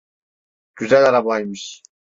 [0.75, 1.83] Güzel arabaymış.